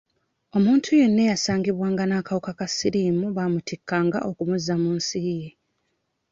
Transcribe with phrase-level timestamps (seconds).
[0.57, 5.39] Omuntu yenna eyasangibwanga n'akawuka ka siriimu baamutikkanga okumuzza mu nsi ye.